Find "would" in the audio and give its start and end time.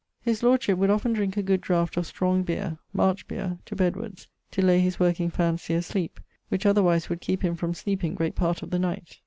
0.79-0.89, 7.07-7.21